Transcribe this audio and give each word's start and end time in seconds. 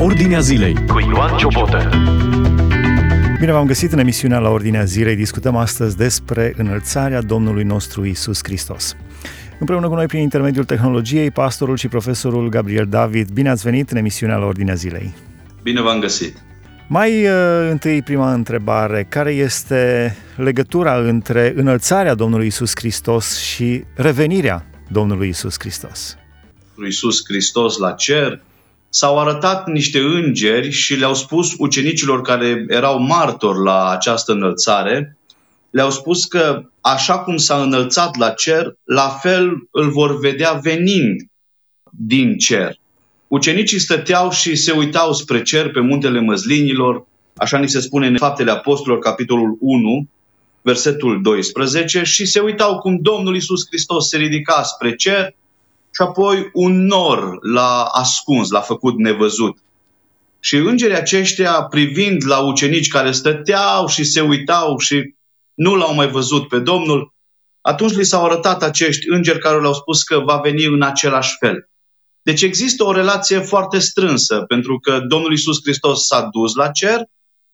Ordinea 0.00 0.40
zilei 0.40 0.74
cu 0.86 0.98
Ioan 0.98 1.36
Ciobotă. 1.36 1.90
Bine 3.38 3.52
v-am 3.52 3.66
găsit 3.66 3.92
în 3.92 3.98
emisiunea 3.98 4.38
la 4.38 4.48
Ordinea 4.48 4.84
Zilei. 4.84 5.16
Discutăm 5.16 5.56
astăzi 5.56 5.96
despre 5.96 6.54
înălțarea 6.56 7.20
Domnului 7.22 7.62
nostru 7.62 8.04
Isus 8.04 8.40
Hristos. 8.42 8.96
Împreună 9.58 9.88
cu 9.88 9.94
noi, 9.94 10.06
prin 10.06 10.20
intermediul 10.20 10.64
tehnologiei, 10.64 11.30
pastorul 11.30 11.76
și 11.76 11.88
profesorul 11.88 12.48
Gabriel 12.48 12.86
David. 12.86 13.30
Bine 13.30 13.48
ați 13.48 13.62
venit 13.62 13.90
în 13.90 13.96
emisiunea 13.96 14.36
la 14.36 14.46
Ordinea 14.46 14.74
Zilei. 14.74 15.14
Bine 15.62 15.80
v-am 15.80 16.00
găsit. 16.00 16.36
Mai 16.88 17.26
uh, 17.26 17.32
întâi, 17.70 18.02
prima 18.02 18.32
întrebare. 18.32 19.06
Care 19.08 19.32
este 19.32 20.16
legătura 20.36 20.98
între 20.98 21.52
înălțarea 21.56 22.14
Domnului 22.14 22.46
Isus 22.46 22.72
Hristos 22.74 23.38
și 23.38 23.84
revenirea 23.94 24.66
Domnului 24.88 25.28
Isus 25.28 25.54
Hristos? 25.58 26.16
Lui 26.74 26.88
Isus 26.88 27.20
Hristos 27.28 27.76
la 27.76 27.92
cer 27.92 28.46
s-au 28.88 29.18
arătat 29.18 29.66
niște 29.66 29.98
îngeri 29.98 30.70
și 30.70 30.94
le-au 30.94 31.14
spus 31.14 31.54
ucenicilor 31.58 32.22
care 32.22 32.64
erau 32.68 32.98
martori 32.98 33.64
la 33.64 33.90
această 33.90 34.32
înălțare, 34.32 35.16
le-au 35.70 35.90
spus 35.90 36.24
că 36.24 36.62
așa 36.80 37.18
cum 37.18 37.36
s-a 37.36 37.62
înălțat 37.62 38.16
la 38.16 38.30
cer, 38.30 38.76
la 38.84 39.08
fel 39.08 39.68
îl 39.70 39.90
vor 39.90 40.18
vedea 40.18 40.52
venind 40.52 41.20
din 41.90 42.38
cer. 42.38 42.76
Ucenicii 43.28 43.78
stăteau 43.78 44.30
și 44.30 44.56
se 44.56 44.72
uitau 44.72 45.12
spre 45.12 45.42
cer 45.42 45.70
pe 45.70 45.80
muntele 45.80 46.20
măslinilor, 46.20 47.06
așa 47.36 47.58
ni 47.58 47.68
se 47.68 47.80
spune 47.80 48.06
în 48.06 48.16
Faptele 48.16 48.50
Apostolilor, 48.50 48.98
capitolul 48.98 49.56
1, 49.60 50.08
versetul 50.62 51.22
12, 51.22 52.02
și 52.02 52.26
se 52.26 52.40
uitau 52.40 52.78
cum 52.78 52.98
Domnul 53.00 53.36
Isus 53.36 53.66
Hristos 53.66 54.08
se 54.08 54.16
ridica 54.16 54.62
spre 54.62 54.94
cer 54.94 55.34
și 55.90 56.02
apoi 56.02 56.50
un 56.52 56.86
nor 56.86 57.38
l-a 57.40 57.82
ascuns, 57.82 58.50
l-a 58.50 58.60
făcut 58.60 58.98
nevăzut. 58.98 59.58
Și 60.40 60.56
îngerii 60.56 60.96
aceștia, 60.96 61.62
privind 61.62 62.26
la 62.26 62.38
ucenici 62.38 62.88
care 62.88 63.12
stăteau 63.12 63.86
și 63.86 64.04
se 64.04 64.20
uitau 64.20 64.78
și 64.78 65.14
nu 65.54 65.74
l-au 65.74 65.94
mai 65.94 66.08
văzut 66.08 66.48
pe 66.48 66.58
Domnul, 66.58 67.14
atunci 67.60 67.92
li 67.92 68.04
s-au 68.04 68.24
arătat 68.24 68.62
acești 68.62 69.08
îngeri 69.08 69.38
care 69.38 69.60
le-au 69.60 69.74
spus 69.74 70.02
că 70.02 70.18
va 70.18 70.36
veni 70.36 70.64
în 70.64 70.82
același 70.82 71.36
fel. 71.40 71.68
Deci 72.22 72.42
există 72.42 72.84
o 72.84 72.92
relație 72.92 73.38
foarte 73.38 73.78
strânsă, 73.78 74.44
pentru 74.48 74.78
că 74.78 75.00
Domnul 75.08 75.32
Isus 75.32 75.58
Hristos 75.62 76.06
s-a 76.06 76.28
dus 76.32 76.54
la 76.54 76.68
cer 76.68 77.02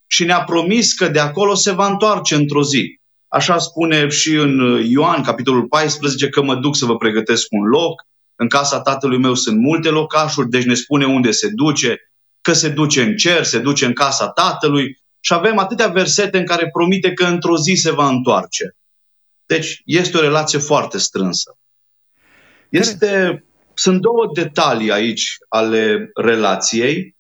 și 0.07 0.25
ne-a 0.25 0.45
promis 0.45 0.93
că 0.93 1.09
de 1.09 1.19
acolo 1.19 1.55
se 1.55 1.73
va 1.73 1.87
întoarce 1.87 2.35
într-o 2.35 2.63
zi. 2.63 2.99
Așa 3.29 3.59
spune 3.59 4.09
și 4.09 4.35
în 4.35 4.83
Ioan, 4.89 5.23
capitolul 5.23 5.67
14, 5.67 6.29
că 6.29 6.43
mă 6.43 6.55
duc 6.55 6.77
să 6.77 6.85
vă 6.85 6.97
pregătesc 6.97 7.47
un 7.51 7.65
loc. 7.65 8.03
În 8.37 8.49
casa 8.49 8.81
tatălui 8.81 9.19
meu 9.19 9.35
sunt 9.35 9.59
multe 9.59 9.89
locașuri, 9.89 10.49
deci 10.49 10.65
ne 10.65 10.75
spune 10.75 11.07
unde 11.07 11.31
se 11.31 11.49
duce, 11.49 12.11
că 12.41 12.53
se 12.53 12.69
duce 12.69 13.03
în 13.03 13.17
cer, 13.17 13.45
se 13.45 13.59
duce 13.59 13.87
în 13.87 13.93
casa 13.93 14.29
tatălui 14.29 14.99
și 15.21 15.33
avem 15.33 15.59
atâtea 15.59 15.89
versete 15.89 16.39
în 16.39 16.47
care 16.47 16.69
promite 16.73 17.13
că 17.13 17.25
într-o 17.25 17.57
zi 17.57 17.75
se 17.75 17.91
va 17.91 18.09
întoarce. 18.09 18.77
Deci 19.47 19.83
este 19.85 20.17
o 20.17 20.21
relație 20.21 20.59
foarte 20.59 20.99
strânsă. 20.99 21.59
Este, 22.69 23.45
sunt 23.75 24.01
două 24.01 24.31
detalii 24.35 24.93
aici 24.93 25.37
ale 25.49 26.11
relației. 26.15 27.17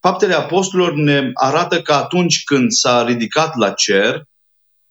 Faptele 0.00 0.34
apostolilor 0.34 0.94
ne 0.94 1.30
arată 1.34 1.82
că 1.82 1.92
atunci 1.92 2.44
când 2.44 2.70
s-a 2.70 3.04
ridicat 3.04 3.56
la 3.56 3.70
cer, 3.70 4.22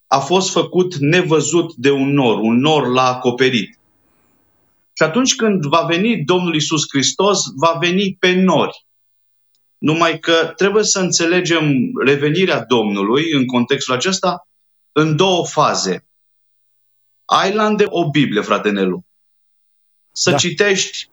a 0.08 0.20
fost 0.20 0.52
făcut 0.52 0.95
nevăzut 0.95 1.73
de 1.75 1.92
un 1.92 2.14
nor, 2.14 2.39
un 2.39 2.58
nor 2.58 2.88
l-a 2.88 3.14
acoperit. 3.14 3.80
Și 4.97 5.03
atunci 5.03 5.35
când 5.35 5.65
va 5.65 5.81
veni 5.81 6.23
Domnul 6.23 6.55
Isus 6.55 6.83
Hristos, 6.89 7.39
va 7.55 7.77
veni 7.79 8.15
pe 8.19 8.33
nori. 8.33 8.85
Numai 9.77 10.19
că 10.19 10.53
trebuie 10.55 10.83
să 10.83 10.99
înțelegem 10.99 11.71
revenirea 12.05 12.63
Domnului 12.63 13.31
în 13.31 13.45
contextul 13.45 13.93
acesta 13.93 14.47
în 14.92 15.15
două 15.15 15.45
faze. 15.45 16.05
Ai 17.25 17.53
la 17.53 17.75
o 17.86 18.09
Biblie, 18.09 18.42
frate 18.42 18.70
Nelu. 18.70 19.05
Să 20.11 20.30
da. 20.30 20.37
citești, 20.37 21.09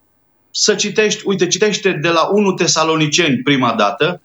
să 0.50 0.74
citești, 0.74 1.22
uite, 1.26 1.46
citește 1.46 1.92
de 1.92 2.08
la 2.08 2.26
1 2.26 2.52
Tesaloniceni 2.52 3.42
prima 3.42 3.74
dată, 3.74 4.22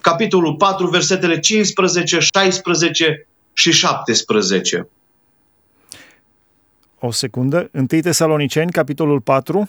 capitolul 0.00 0.56
4, 0.56 0.86
versetele 0.86 1.38
15, 1.38 2.18
16 2.18 3.26
și 3.52 3.72
17. 3.72 4.88
O 7.00 7.10
secundă. 7.10 7.70
1 7.72 7.86
Tesaloniceni, 7.86 8.70
capitolul 8.70 9.20
4. 9.20 9.68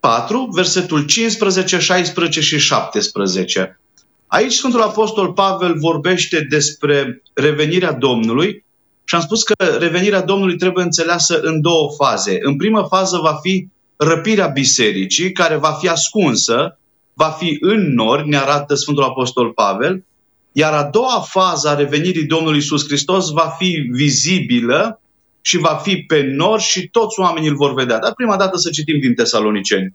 4, 0.00 0.48
versetul 0.52 1.04
15, 1.04 1.78
16 1.78 2.40
și 2.40 2.58
17. 2.58 3.80
Aici 4.26 4.52
Sfântul 4.52 4.82
Apostol 4.82 5.32
Pavel 5.32 5.78
vorbește 5.78 6.46
despre 6.50 7.22
revenirea 7.32 7.92
Domnului 7.92 8.64
și 9.04 9.14
am 9.14 9.20
spus 9.20 9.42
că 9.42 9.54
revenirea 9.78 10.22
Domnului 10.22 10.56
trebuie 10.56 10.84
înțeleasă 10.84 11.40
în 11.40 11.60
două 11.60 11.90
faze. 11.96 12.38
În 12.42 12.56
prima 12.56 12.84
fază 12.84 13.18
va 13.22 13.38
fi 13.42 13.68
răpirea 13.96 14.46
bisericii, 14.46 15.32
care 15.32 15.56
va 15.56 15.72
fi 15.72 15.88
ascunsă, 15.88 16.78
va 17.12 17.28
fi 17.28 17.56
în 17.60 17.94
nori, 17.94 18.28
ne 18.28 18.36
arată 18.36 18.74
Sfântul 18.74 19.02
Apostol 19.02 19.50
Pavel, 19.50 20.04
iar 20.52 20.72
a 20.72 20.82
doua 20.82 21.24
fază 21.28 21.68
a 21.68 21.74
revenirii 21.74 22.24
Domnului 22.24 22.58
Isus 22.58 22.86
Hristos 22.86 23.30
va 23.30 23.54
fi 23.58 23.88
vizibilă 23.92 24.99
și 25.40 25.58
va 25.58 25.80
fi 25.82 25.96
pe 25.96 26.22
nor 26.22 26.60
și 26.60 26.88
toți 26.88 27.20
oamenii 27.20 27.48
îl 27.48 27.56
vor 27.56 27.74
vedea. 27.74 27.98
Dar 27.98 28.12
prima 28.14 28.36
dată 28.36 28.56
să 28.56 28.70
citim 28.70 29.00
din 29.00 29.14
Tesaloniceni. 29.14 29.94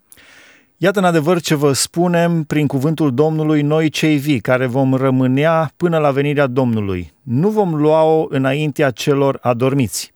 Iată 0.78 1.00
în 1.00 1.06
adevăr 1.06 1.42
ce 1.42 1.56
vă 1.56 1.74
spunem 1.74 2.44
prin 2.44 2.68
cuvântul 2.68 3.14
Domnului 3.14 3.62
noi 3.62 3.90
cei 3.90 4.18
vii, 4.18 4.40
care 4.40 4.66
vom 4.66 4.94
rămânea 4.94 5.72
până 5.78 5.98
la 5.98 6.12
venirea 6.12 6.48
Domnului. 6.48 7.14
Nu 7.24 7.50
vom 7.50 7.76
lua-o 7.76 8.26
înaintea 8.30 8.92
celor 8.92 9.38
adormiți. 9.42 10.14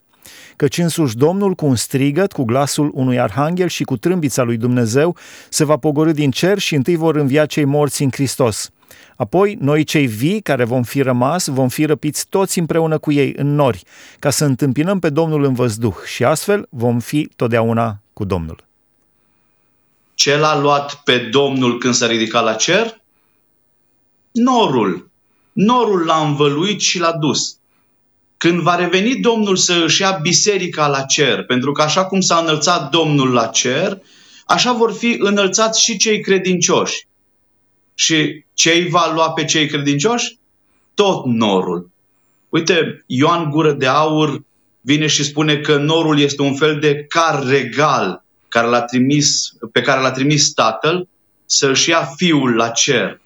Căci 0.55 0.77
însuși 0.77 1.15
Domnul 1.15 1.53
cu 1.53 1.65
un 1.65 1.75
strigăt, 1.75 2.31
cu 2.31 2.43
glasul 2.43 2.91
unui 2.93 3.19
arhanghel 3.19 3.67
și 3.67 3.83
cu 3.83 3.97
trâmbița 3.97 4.43
lui 4.43 4.57
Dumnezeu 4.57 5.15
se 5.49 5.65
va 5.65 5.77
pogorâ 5.77 6.11
din 6.11 6.31
cer 6.31 6.57
și 6.57 6.75
întâi 6.75 6.95
vor 6.95 7.15
învia 7.15 7.45
cei 7.45 7.65
morți 7.65 8.03
în 8.03 8.09
Hristos. 8.11 8.71
Apoi, 9.15 9.57
noi 9.59 9.83
cei 9.83 10.05
vii 10.05 10.41
care 10.41 10.63
vom 10.63 10.83
fi 10.83 11.01
rămas, 11.01 11.47
vom 11.47 11.67
fi 11.67 11.85
răpiți 11.85 12.25
toți 12.29 12.59
împreună 12.59 12.97
cu 12.97 13.11
ei 13.11 13.33
în 13.35 13.55
nori, 13.55 13.83
ca 14.19 14.29
să 14.29 14.45
întâmpinăm 14.45 14.99
pe 14.99 15.09
Domnul 15.09 15.43
în 15.43 15.53
văzduh 15.53 15.95
și 16.05 16.23
astfel 16.23 16.67
vom 16.69 16.99
fi 16.99 17.29
totdeauna 17.35 18.01
cu 18.13 18.23
Domnul. 18.25 18.67
Ce 20.13 20.37
l-a 20.37 20.59
luat 20.59 21.01
pe 21.03 21.17
Domnul 21.17 21.77
când 21.77 21.93
s-a 21.93 22.07
ridicat 22.07 22.43
la 22.43 22.53
cer? 22.53 23.01
Norul. 24.31 25.09
Norul 25.51 26.05
l-a 26.05 26.25
învăluit 26.25 26.81
și 26.81 26.99
l-a 26.99 27.11
dus. 27.11 27.57
Când 28.37 28.59
va 28.59 28.75
reveni 28.75 29.15
Domnul 29.15 29.55
să 29.55 29.81
își 29.83 30.01
ia 30.01 30.11
biserica 30.11 30.87
la 30.87 31.01
cer, 31.01 31.43
pentru 31.43 31.71
că 31.71 31.81
așa 31.81 32.05
cum 32.05 32.21
s-a 32.21 32.37
înălțat 32.37 32.89
Domnul 32.89 33.31
la 33.31 33.45
cer, 33.45 34.01
așa 34.45 34.73
vor 34.73 34.93
fi 34.93 35.15
înălțați 35.19 35.83
și 35.83 35.97
cei 35.97 36.21
credincioși. 36.21 37.07
Și 37.99 38.45
ce 38.53 38.71
îi 38.71 38.89
va 38.89 39.11
lua 39.13 39.31
pe 39.31 39.45
cei 39.45 39.67
credincioși? 39.67 40.37
Tot 40.93 41.25
norul. 41.25 41.89
Uite, 42.49 43.03
Ioan 43.05 43.49
Gură 43.49 43.71
de 43.71 43.85
Aur 43.85 44.43
vine 44.81 45.07
și 45.07 45.23
spune 45.23 45.57
că 45.57 45.77
norul 45.77 46.19
este 46.19 46.41
un 46.41 46.55
fel 46.55 46.79
de 46.79 47.05
car 47.09 47.43
regal 47.47 48.23
care 48.47 48.67
l-a 48.67 48.81
trimis, 48.81 49.53
pe 49.71 49.81
care 49.81 50.01
l-a 50.01 50.11
trimis 50.11 50.51
tatăl 50.51 51.07
să-și 51.45 51.89
ia 51.89 52.03
fiul 52.15 52.55
la 52.55 52.69
cer. 52.69 53.21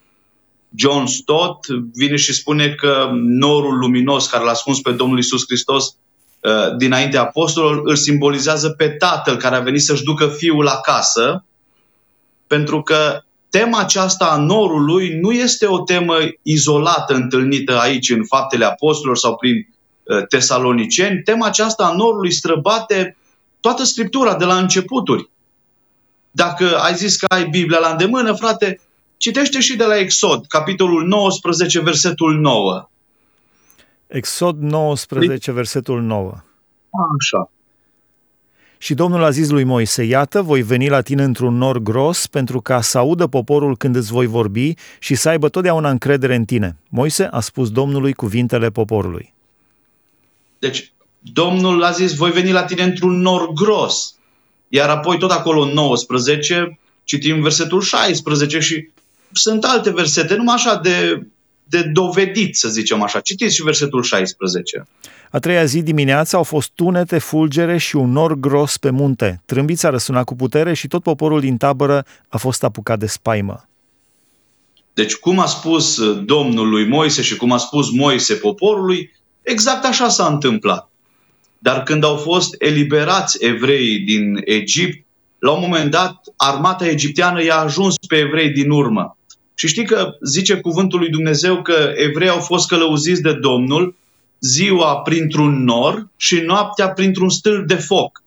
John 0.76 1.06
Stott 1.06 1.66
vine 1.94 2.16
și 2.16 2.34
spune 2.34 2.70
că 2.70 3.10
norul 3.14 3.78
luminos 3.78 4.28
care 4.28 4.44
l-a 4.44 4.52
ascuns 4.52 4.82
pe 4.82 4.92
Domnul 4.92 5.18
Isus 5.18 5.44
Hristos 5.48 5.86
uh, 6.40 6.76
dinainte 6.78 7.18
apostolilor 7.18 7.82
îl 7.86 7.96
simbolizează 7.96 8.70
pe 8.70 8.90
tatăl 8.90 9.38
care 9.38 9.56
a 9.56 9.60
venit 9.60 9.82
să-și 9.82 10.04
ducă 10.04 10.28
fiul 10.28 10.68
acasă, 10.68 11.46
pentru 12.48 12.82
că 12.82 13.24
tema 13.60 13.80
aceasta 13.80 14.26
a 14.26 14.38
norului 14.38 15.20
nu 15.20 15.32
este 15.32 15.66
o 15.66 15.80
temă 15.80 16.16
izolată 16.42 17.14
întâlnită 17.14 17.80
aici 17.80 18.10
în 18.10 18.26
faptele 18.26 18.66
apostolilor 18.66 19.18
sau 19.18 19.36
prin 19.36 19.56
uh, 19.56 20.28
tesaloniceni. 20.28 21.22
Tema 21.22 21.46
aceasta 21.46 21.86
a 21.86 21.96
norului 21.96 22.32
străbate 22.32 23.18
toată 23.60 23.84
Scriptura 23.84 24.36
de 24.36 24.46
la 24.46 24.58
începuturi. 24.58 25.30
Dacă 26.32 26.78
ai 26.78 26.96
zis 26.96 27.16
că 27.16 27.26
ai 27.30 27.46
Biblia 27.50 27.80
la 27.80 27.90
îndemână, 27.90 28.34
frate, 28.34 28.80
citește 29.18 29.60
și 29.60 29.76
de 29.76 29.86
la 29.86 29.98
Exod, 29.98 30.46
capitolul 30.48 31.08
19, 31.08 31.80
versetul 31.80 32.40
9. 32.40 32.90
Exod 34.08 34.58
19, 34.60 35.52
versetul 35.52 36.02
9. 36.02 36.32
Așa. 37.20 37.52
Și 38.84 38.94
Domnul 38.94 39.24
a 39.24 39.30
zis 39.30 39.50
lui 39.50 39.64
Moise, 39.64 40.04
iată, 40.04 40.42
voi 40.42 40.62
veni 40.62 40.90
la 40.90 41.02
tine 41.02 41.24
într-un 41.24 41.58
nor 41.58 41.80
gros 41.80 42.28
pentru 42.28 42.62
ca 42.62 42.82
să 42.82 42.98
audă 42.98 43.28
poporul 43.28 43.78
când 43.78 43.96
îți 43.96 44.12
voi 44.12 44.26
vorbi 44.26 44.74
și 45.00 45.16
să 45.16 45.30
aibă 45.30 45.50
totdeauna 45.50 45.90
încredere 45.90 46.36
în 46.36 46.46
tine. 46.46 46.78
Moise 46.90 47.24
a 47.24 47.40
spus 47.40 47.72
Domnului 47.72 48.14
cuvintele 48.14 48.70
poporului. 48.70 49.34
Deci, 50.60 50.94
Domnul 51.20 51.84
a 51.84 51.92
zis, 51.92 52.16
voi 52.16 52.32
veni 52.32 52.52
la 52.52 52.64
tine 52.64 52.84
într-un 52.84 53.20
nor 53.20 53.54
gros. 53.54 54.16
Iar 54.68 54.90
apoi 54.90 55.18
tot 55.18 55.32
acolo 55.32 55.62
în 55.62 55.74
19 55.74 56.80
citim 57.04 57.42
versetul 57.42 57.82
16 57.82 58.60
și 58.60 58.90
sunt 59.32 59.64
alte 59.64 59.92
versete, 59.92 60.36
numai 60.36 60.56
așa 60.56 60.76
de, 60.76 61.26
de 61.64 61.82
dovedit, 61.82 62.56
să 62.56 62.70
zicem 62.70 63.02
așa. 63.02 63.20
Citiți 63.20 63.56
și 63.56 63.64
versetul 63.64 64.04
16. 64.04 64.88
A 65.32 65.40
treia 65.40 65.66
zi 65.66 65.82
dimineața 65.82 66.38
au 66.38 66.44
fost 66.44 66.72
tunete, 66.76 67.18
fulgere 67.18 67.78
și 67.78 67.96
un 67.96 68.12
nor 68.12 68.34
gros 68.34 68.78
pe 68.78 68.90
munte. 68.90 69.42
Trâmbița 69.46 69.90
răsuna 69.90 70.24
cu 70.24 70.36
putere 70.36 70.74
și 70.74 70.88
tot 70.88 71.04
poporul 71.04 71.40
din 71.40 71.58
tabără 71.58 72.06
a 72.28 72.38
fost 72.38 72.64
apucat 72.64 73.00
de 73.00 73.06
spaimă. 73.06 73.68
Deci 74.94 75.16
cum 75.16 75.40
a 75.40 75.46
spus 75.46 76.14
Domnul 76.20 76.70
lui 76.70 76.88
Moise 76.88 77.22
și 77.22 77.36
cum 77.36 77.52
a 77.52 77.58
spus 77.58 77.92
Moise 77.92 78.34
poporului, 78.34 79.12
exact 79.42 79.86
așa 79.86 80.10
s-a 80.10 80.28
întâmplat. 80.28 80.90
Dar 81.60 81.84
când 81.84 82.04
au 82.04 82.16
fost 82.16 82.56
eliberați 82.58 83.38
evreii 83.46 84.00
din 84.00 84.42
Egipt, 84.46 85.06
la 85.40 85.52
un 85.52 85.60
moment 85.62 85.92
dat, 85.92 86.22
armata 86.36 86.88
egipteană 86.88 87.44
i-a 87.44 87.58
ajuns 87.58 87.96
pe 88.08 88.16
evrei 88.16 88.50
din 88.50 88.70
urmă. 88.70 89.18
Și 89.56 89.68
știi 89.68 89.86
că 89.86 90.12
zice 90.22 90.56
cuvântul 90.56 91.00
lui 91.00 91.10
Dumnezeu 91.10 91.62
că 91.62 91.92
evrei 91.96 92.30
au 92.30 92.40
fost 92.40 92.68
călăuziți 92.68 93.22
de 93.22 93.34
Domnul 93.34 93.96
ziua 94.40 94.98
printr-un 94.98 95.64
nor 95.64 96.08
și 96.18 96.40
noaptea 96.40 96.90
printr-un 96.90 97.30
stâlp 97.30 97.68
de 97.68 97.76
foc. 97.76 98.24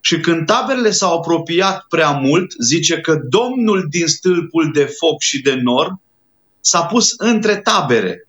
Și 0.00 0.20
când 0.20 0.46
taberele 0.46 0.90
s-au 0.90 1.16
apropiat 1.16 1.86
prea 1.88 2.10
mult, 2.10 2.54
zice 2.60 3.00
că 3.00 3.20
Domnul 3.28 3.86
din 3.90 4.06
stâlpul 4.06 4.70
de 4.72 4.84
foc 4.84 5.20
și 5.20 5.42
de 5.42 5.54
nor 5.54 5.98
s-a 6.60 6.82
pus 6.82 7.14
între 7.16 7.56
tabere 7.56 8.26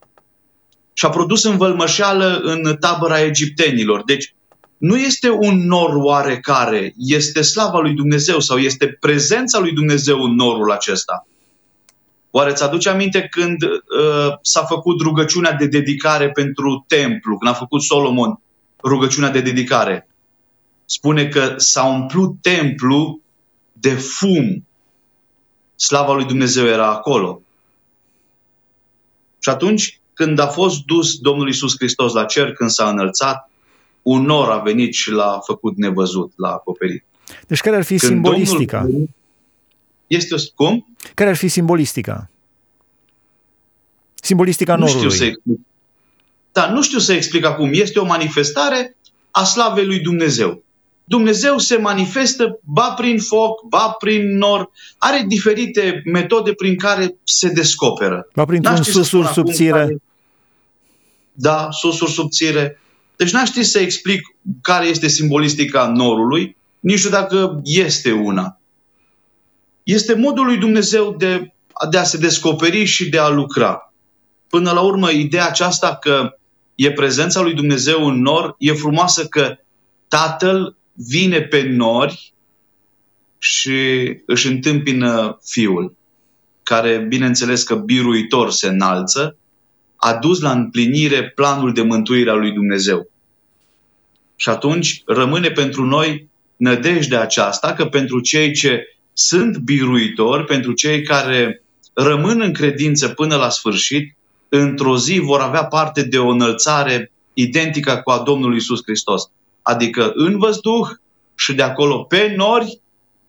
și 0.93 1.05
a 1.05 1.09
produs 1.09 1.43
învălmășeală 1.43 2.39
în 2.43 2.75
tabăra 2.79 3.21
egiptenilor. 3.21 4.03
Deci 4.03 4.33
nu 4.77 4.97
este 4.97 5.29
un 5.29 5.67
nor 5.67 5.95
oarecare, 5.95 6.93
este 6.97 7.41
slava 7.41 7.79
lui 7.79 7.93
Dumnezeu 7.93 8.39
sau 8.39 8.57
este 8.57 8.97
prezența 8.99 9.59
lui 9.59 9.71
Dumnezeu 9.71 10.21
în 10.21 10.35
norul 10.35 10.71
acesta. 10.71 11.27
Oare 12.31 12.53
ți 12.53 12.63
aduce 12.63 12.89
aminte 12.89 13.27
când 13.31 13.63
uh, 13.63 14.33
s-a 14.41 14.63
făcut 14.63 15.01
rugăciunea 15.01 15.53
de 15.53 15.67
dedicare 15.67 16.29
pentru 16.29 16.85
templu, 16.87 17.37
când 17.37 17.51
a 17.51 17.57
făcut 17.57 17.81
Solomon 17.81 18.39
rugăciunea 18.83 19.29
de 19.29 19.41
dedicare? 19.41 20.07
Spune 20.85 21.27
că 21.27 21.53
s-a 21.57 21.83
umplut 21.83 22.35
templu 22.41 23.21
de 23.71 23.89
fum. 23.89 24.67
Slava 25.75 26.13
lui 26.13 26.25
Dumnezeu 26.25 26.65
era 26.65 26.89
acolo. 26.89 27.41
Și 29.39 29.49
atunci, 29.49 29.99
când 30.13 30.39
a 30.39 30.47
fost 30.47 30.83
dus 30.85 31.17
Domnul 31.17 31.49
Isus 31.49 31.75
Hristos 31.77 32.13
la 32.13 32.25
cer, 32.25 32.53
când 32.53 32.69
s-a 32.69 32.89
înălțat, 32.89 33.49
un 34.01 34.21
nor 34.21 34.49
a 34.49 34.57
venit 34.57 34.93
și 34.93 35.11
l-a 35.11 35.39
făcut 35.45 35.77
nevăzut, 35.77 36.31
l-a 36.35 36.49
acoperit. 36.49 37.03
Deci 37.47 37.59
care 37.59 37.75
ar 37.75 37.83
fi 37.83 37.97
când 37.97 38.11
simbolistica? 38.11 38.81
Domnul 38.81 39.09
este 40.09 40.33
o... 40.33 40.37
Cum? 40.55 40.95
Care 41.13 41.29
ar 41.29 41.35
fi 41.35 41.47
simbolistica? 41.47 42.29
Simbolistica 44.21 44.75
nu 44.75 44.85
norului. 44.85 45.01
Știu 45.01 45.17
să 45.17 45.23
explic. 45.23 45.59
Da, 46.51 46.69
nu 46.69 46.81
știu 46.81 46.99
să 46.99 47.13
explic 47.13 47.45
acum. 47.45 47.69
Este 47.73 47.99
o 47.99 48.05
manifestare 48.05 48.95
a 49.31 49.43
slavei 49.43 49.85
lui 49.85 49.99
Dumnezeu. 49.99 50.63
Dumnezeu 51.03 51.57
se 51.57 51.77
manifestă 51.77 52.59
ba 52.63 52.91
prin 52.91 53.19
foc, 53.19 53.63
ba 53.67 53.95
prin 53.99 54.37
nor. 54.37 54.71
Are 54.97 55.25
diferite 55.27 56.01
metode 56.05 56.53
prin 56.53 56.77
care 56.77 57.15
se 57.23 57.49
descoperă. 57.49 58.27
Ba 58.35 58.45
printr-un 58.45 58.83
susur 58.83 59.25
subțire. 59.25 59.71
Care... 59.71 60.01
Da, 61.31 61.67
susur 61.71 62.09
subțire. 62.09 62.79
Deci 63.15 63.31
n-aș 63.31 63.47
ști 63.47 63.63
să 63.63 63.79
explic 63.79 64.21
care 64.61 64.85
este 64.85 65.07
simbolistica 65.07 65.87
norului, 65.87 66.55
nici 66.79 66.97
știu 66.97 67.09
dacă 67.09 67.61
este 67.63 68.11
una 68.11 68.58
este 69.91 70.15
modul 70.15 70.45
lui 70.45 70.57
Dumnezeu 70.57 71.15
de, 71.17 71.53
de 71.89 71.97
a 71.97 72.03
se 72.03 72.17
descoperi 72.17 72.83
și 72.83 73.09
de 73.09 73.17
a 73.17 73.29
lucra. 73.29 73.93
Până 74.49 74.71
la 74.71 74.81
urmă, 74.81 75.11
ideea 75.11 75.47
aceasta 75.47 75.95
că 75.95 76.37
e 76.75 76.91
prezența 76.91 77.41
lui 77.41 77.53
Dumnezeu 77.53 78.07
în 78.07 78.21
nor, 78.21 78.55
e 78.57 78.73
frumoasă 78.73 79.25
că 79.25 79.57
Tatăl 80.07 80.77
vine 80.93 81.41
pe 81.41 81.61
nori 81.61 82.33
și 83.37 83.77
își 84.25 84.47
întâmpină 84.47 85.39
Fiul, 85.43 85.95
care, 86.63 86.97
bineînțeles 86.97 87.63
că 87.63 87.75
biruitor 87.75 88.51
se 88.51 88.67
înalță, 88.67 89.37
a 89.95 90.13
dus 90.13 90.39
la 90.39 90.51
împlinire 90.51 91.29
planul 91.29 91.73
de 91.73 91.81
mântuire 91.81 92.29
a 92.29 92.33
lui 92.33 92.51
Dumnezeu. 92.51 93.11
Și 94.35 94.49
atunci 94.49 95.01
rămâne 95.05 95.49
pentru 95.49 95.85
noi 95.85 96.29
nădejdea 96.55 97.21
aceasta 97.21 97.73
că 97.73 97.85
pentru 97.85 98.19
cei 98.19 98.53
ce 98.53 98.83
sunt 99.19 99.57
biruitori 99.57 100.45
pentru 100.45 100.71
cei 100.71 101.03
care 101.03 101.61
rămân 101.93 102.41
în 102.41 102.53
credință 102.53 103.07
până 103.07 103.35
la 103.35 103.49
sfârșit, 103.49 104.15
într-o 104.49 104.97
zi 104.97 105.19
vor 105.19 105.39
avea 105.39 105.65
parte 105.65 106.03
de 106.03 106.17
o 106.17 106.27
înălțare 106.27 107.11
identică 107.33 108.01
cu 108.03 108.11
a 108.11 108.17
Domnului 108.17 108.57
Isus 108.57 108.81
Hristos. 108.83 109.29
Adică 109.61 110.11
în 110.15 110.37
văzduh 110.37 110.87
și 111.35 111.53
de 111.53 111.61
acolo 111.61 112.03
pe 112.03 112.33
nori 112.37 112.81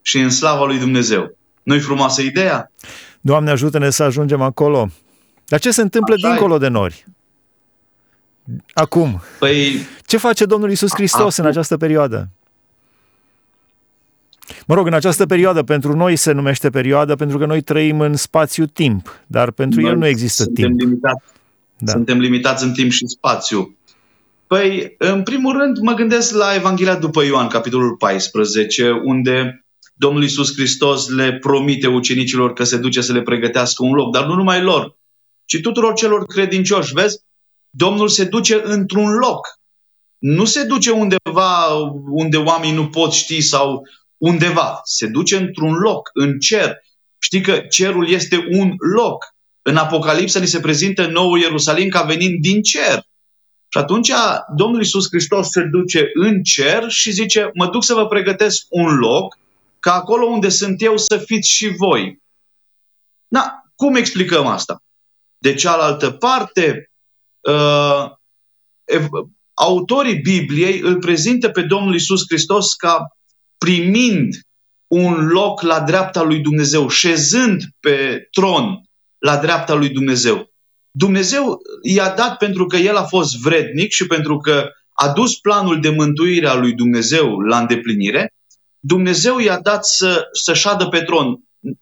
și 0.02 0.19
în 0.19 0.31
slava 0.31 0.64
lui 0.64 0.78
Dumnezeu. 0.78 1.37
Nu-i 1.62 1.81
frumoasă 1.81 2.22
ideea? 2.22 2.72
Doamne 3.20 3.50
ajută-ne 3.50 3.90
să 3.90 4.02
ajungem 4.02 4.40
acolo. 4.40 4.90
Dar 5.46 5.60
ce 5.60 5.70
se 5.70 5.82
întâmplă 5.82 6.14
Așa 6.14 6.28
dincolo 6.28 6.54
e. 6.54 6.58
de 6.58 6.69
nori? 6.69 7.04
Acum. 8.75 9.20
Păi, 9.38 9.86
ce 10.06 10.16
face 10.16 10.44
Domnul 10.44 10.70
Isus 10.70 10.90
Hristos 10.93 11.38
acum, 11.38 11.44
în 11.44 11.50
această 11.50 11.76
perioadă? 11.76 12.28
Mă 14.67 14.75
rog, 14.75 14.87
în 14.87 14.94
această 14.94 15.26
perioadă, 15.26 15.62
pentru 15.62 15.97
noi 15.97 16.17
se 16.17 16.32
numește 16.32 16.70
perioadă 16.70 17.14
pentru 17.14 17.38
că 17.38 17.47
noi 17.47 17.61
trăim 17.61 18.00
în 18.00 18.17
spațiu-timp, 18.17 19.20
dar 19.26 19.50
pentru 19.50 19.81
noi 19.81 19.91
el 19.91 19.97
nu 19.97 20.06
există 20.06 20.43
suntem 20.43 20.64
timp. 20.64 20.81
Limitați. 20.81 21.25
Da. 21.79 21.93
Suntem 21.93 22.19
limitați 22.19 22.64
în 22.64 22.73
timp 22.73 22.91
și 22.91 23.06
spațiu. 23.06 23.76
Păi, 24.47 24.94
în 24.99 25.23
primul 25.23 25.58
rând, 25.58 25.79
mă 25.79 25.93
gândesc 25.93 26.35
la 26.35 26.55
Evanghelia 26.55 26.97
după 26.97 27.25
Ioan, 27.25 27.49
capitolul 27.49 27.97
14, 27.97 28.91
unde 28.91 29.64
Domnul 29.94 30.23
Iisus 30.23 30.55
Hristos 30.55 31.08
le 31.08 31.32
promite 31.32 31.87
ucenicilor 31.87 32.53
că 32.53 32.64
se 32.64 32.76
duce 32.76 33.00
să 33.00 33.12
le 33.12 33.23
pregătească 33.23 33.85
un 33.85 33.93
loc, 33.93 34.12
dar 34.12 34.26
nu 34.26 34.35
numai 34.35 34.62
lor, 34.62 34.96
ci 35.44 35.61
tuturor 35.61 35.94
celor 35.94 36.26
credincioși. 36.26 36.93
Vezi? 36.93 37.20
Domnul 37.70 38.08
se 38.08 38.25
duce 38.25 38.61
într-un 38.64 39.11
loc. 39.11 39.46
Nu 40.19 40.44
se 40.44 40.64
duce 40.64 40.91
undeva 40.91 41.67
unde 42.11 42.37
oamenii 42.37 42.75
nu 42.75 42.88
pot 42.88 43.12
ști 43.12 43.41
sau 43.41 43.82
undeva, 44.20 44.81
se 44.84 45.06
duce 45.06 45.37
într-un 45.37 45.72
loc, 45.72 46.11
în 46.12 46.38
cer. 46.38 46.76
Știi 47.19 47.40
că 47.40 47.58
cerul 47.58 48.08
este 48.08 48.46
un 48.50 48.74
loc. 48.94 49.24
În 49.62 49.77
Apocalipsa 49.77 50.41
ni 50.41 50.46
se 50.46 50.60
prezintă 50.60 51.06
nou 51.06 51.34
Ierusalim 51.34 51.89
ca 51.89 52.03
venind 52.03 52.41
din 52.41 52.62
cer. 52.62 53.08
Și 53.69 53.79
atunci 53.79 54.12
Domnul 54.56 54.81
Iisus 54.81 55.08
Hristos 55.08 55.48
se 55.50 55.62
duce 55.62 56.10
în 56.15 56.43
cer 56.43 56.89
și 56.89 57.10
zice, 57.10 57.50
mă 57.55 57.67
duc 57.67 57.84
să 57.84 57.94
vă 57.94 58.06
pregătesc 58.06 58.67
un 58.69 58.96
loc 58.96 59.39
ca 59.79 59.94
acolo 59.94 60.27
unde 60.27 60.48
sunt 60.48 60.82
eu 60.82 60.96
să 60.96 61.19
fiți 61.19 61.53
și 61.53 61.69
voi. 61.69 62.22
Na, 63.29 63.62
cum 63.74 63.94
explicăm 63.94 64.46
asta? 64.46 64.82
De 65.39 65.55
cealaltă 65.55 66.10
parte, 66.10 66.91
uh, 67.41 68.10
autorii 69.55 70.20
Bibliei 70.20 70.81
îl 70.81 70.98
prezintă 70.98 71.48
pe 71.48 71.62
Domnul 71.62 71.93
Iisus 71.93 72.22
Hristos 72.29 72.74
ca 72.74 73.17
primind 73.64 74.34
un 74.86 75.26
loc 75.26 75.62
la 75.62 75.81
dreapta 75.81 76.22
lui 76.22 76.38
Dumnezeu, 76.38 76.88
șezând 76.88 77.62
pe 77.81 78.29
tron 78.31 78.82
la 79.19 79.36
dreapta 79.36 79.74
lui 79.74 79.88
Dumnezeu. 79.88 80.50
Dumnezeu 80.90 81.60
i-a 81.82 82.08
dat 82.08 82.36
pentru 82.36 82.67
că 82.67 82.76
el 82.76 82.96
a 82.96 83.05
fost 83.05 83.36
vrednic 83.36 83.90
și 83.90 84.06
pentru 84.06 84.36
că 84.36 84.70
a 84.93 85.08
dus 85.08 85.38
planul 85.38 85.81
de 85.81 85.90
mântuire 85.90 86.46
a 86.46 86.55
lui 86.55 86.72
Dumnezeu 86.72 87.40
la 87.40 87.58
îndeplinire, 87.58 88.34
Dumnezeu 88.79 89.38
i-a 89.38 89.58
dat 89.58 89.86
să, 89.86 90.29
să 90.32 90.55
șadă 90.55 90.88
pe 90.88 91.00
tron. 91.02 91.40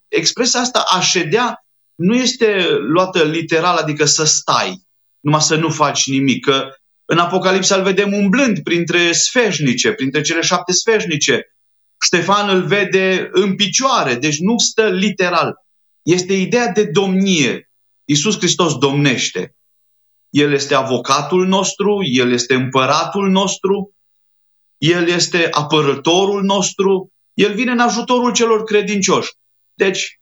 Expresia 0.09 0.61
asta 0.61 0.85
a 0.87 1.01
ședea 1.01 1.65
nu 1.95 2.15
este 2.15 2.67
luată 2.81 3.23
literal, 3.23 3.77
adică 3.77 4.05
să 4.05 4.25
stai, 4.25 4.83
numai 5.21 5.41
să 5.41 5.57
nu 5.57 5.71
faci 5.71 6.07
nimic. 6.07 6.45
Că 6.45 6.69
în 7.05 7.19
Apocalipsa 7.19 7.77
îl 7.77 7.83
vedem 7.83 8.13
umblând 8.13 8.63
printre 8.63 9.13
sfeșnice, 9.13 9.93
printre 9.93 10.21
cele 10.21 10.41
șapte 10.41 10.73
sfeșnice, 10.73 11.53
Ștefan 12.01 12.49
îl 12.49 12.63
vede 12.63 13.29
în 13.33 13.55
picioare, 13.55 14.15
deci 14.15 14.39
nu 14.39 14.59
stă 14.59 14.89
literal. 14.89 15.55
Este 16.03 16.33
ideea 16.33 16.69
de 16.69 16.85
domnie. 16.85 17.71
Iisus 18.05 18.39
Hristos 18.39 18.79
domnește. 18.79 19.57
El 20.31 20.53
este 20.53 20.75
avocatul 20.75 21.47
nostru, 21.47 21.99
El 22.03 22.33
este 22.33 22.55
împăratul 22.55 23.31
nostru, 23.31 23.95
El 24.79 25.09
este 25.09 25.49
apărătorul 25.51 26.43
nostru, 26.43 27.13
El 27.35 27.55
vine 27.55 27.71
în 27.71 27.79
ajutorul 27.79 28.33
celor 28.33 28.63
credincioși. 28.63 29.33
Deci, 29.75 30.21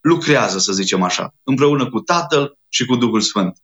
lucrează, 0.00 0.58
să 0.58 0.72
zicem 0.72 1.02
așa, 1.02 1.34
împreună 1.42 1.90
cu 1.90 2.00
Tatăl 2.00 2.58
și 2.68 2.84
cu 2.84 2.96
Duhul 2.96 3.20
Sfânt. 3.20 3.58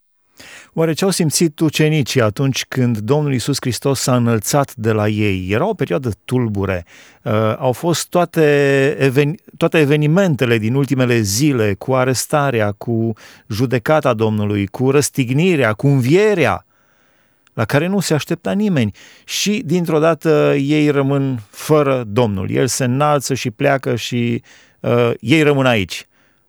Oare 0.76 0.92
ce 0.92 1.04
au 1.04 1.10
simțit 1.10 1.60
ucenicii 1.60 2.20
atunci 2.20 2.64
când 2.68 2.98
Domnul 2.98 3.34
Isus 3.34 3.56
Hristos 3.60 4.00
s-a 4.00 4.16
înălțat 4.16 4.74
de 4.74 4.92
la 4.92 5.08
ei? 5.08 5.48
Era 5.50 5.68
o 5.68 5.74
perioadă 5.74 6.10
tulbure. 6.24 6.84
Uh, 7.22 7.32
au 7.58 7.72
fost 7.72 8.08
toate, 8.08 8.96
even- 8.98 9.34
toate 9.56 9.78
evenimentele 9.78 10.58
din 10.58 10.74
ultimele 10.74 11.20
zile 11.20 11.74
cu 11.74 11.94
arestarea, 11.94 12.72
cu 12.72 13.12
judecata 13.48 14.14
Domnului, 14.14 14.66
cu 14.66 14.90
răstignirea, 14.90 15.72
cu 15.72 15.86
învierea 15.86 16.66
la 17.52 17.64
care 17.64 17.86
nu 17.86 18.00
se 18.00 18.14
aștepta 18.14 18.52
nimeni 18.52 18.92
și 19.24 19.62
dintr-o 19.64 19.98
dată 19.98 20.54
ei 20.56 20.90
rămân 20.90 21.40
fără 21.50 22.04
Domnul. 22.06 22.50
El 22.50 22.66
se 22.66 22.84
înalță 22.84 23.34
și 23.34 23.50
pleacă 23.50 23.96
și 23.96 24.42
uh, 24.80 25.10
ei 25.20 25.42
rămân 25.42 25.66
aici. 25.66 26.06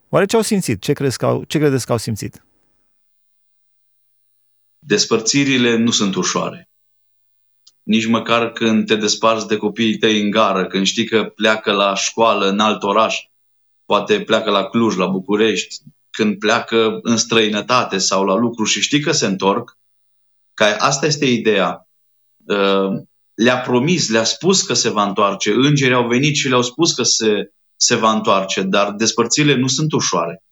Oare 0.10 0.26
ce 0.26 0.36
au 0.36 0.42
simțit? 0.42 0.82
Ce, 0.82 0.94
crezi 0.94 1.18
că 1.18 1.26
au, 1.26 1.44
ce 1.48 1.58
credeți 1.58 1.86
că 1.86 1.92
au 1.92 1.98
simțit? 1.98 2.45
Despărțirile 4.88 5.78
nu 5.78 5.92
sunt 5.92 6.16
ușoare. 6.16 6.70
Nici 7.84 8.06
măcar 8.06 8.52
când 8.52 8.86
te 8.86 8.96
desparți 8.96 9.48
de 9.48 9.58
copiii 9.58 9.98
tăi 9.98 10.22
în 10.22 10.30
gară, 10.30 10.68
când 10.68 10.86
știi 10.86 11.06
că 11.06 11.24
pleacă 11.24 11.72
la 11.72 11.96
școală 11.96 12.50
în 12.50 12.60
alt 12.60 12.84
oraș, 12.84 13.16
poate 13.86 14.22
pleacă 14.22 14.50
la 14.50 14.66
Cluj, 14.66 14.96
la 14.96 15.08
București, 15.08 15.76
când 16.10 16.40
pleacă 16.40 17.00
în 17.02 17.18
străinătate 17.18 17.98
sau 17.98 18.26
la 18.26 18.36
lucru 18.36 18.64
și 18.64 18.82
știi 18.82 19.00
că 19.00 19.12
se 19.12 19.26
întorc, 19.26 19.78
că 20.54 20.64
asta 20.64 21.06
este 21.06 21.26
ideea. 21.26 21.90
Uh, 22.46 23.02
le-a 23.34 23.60
promis, 23.60 24.10
le-a 24.10 24.24
spus 24.24 24.62
că 24.62 24.74
se 24.74 24.90
va 24.90 25.04
întoarce. 25.04 25.52
Îngerii 25.52 25.96
au 25.96 26.08
venit 26.08 26.36
și 26.36 26.48
le-au 26.48 26.62
spus 26.62 26.94
că 26.94 27.04
se, 27.04 27.52
se 27.76 27.96
va 27.96 28.12
întoarce, 28.12 28.62
dar 28.62 28.92
despărțirile 28.92 29.56
nu 29.56 29.68
sunt 29.68 29.92
ușoare. 29.92 30.44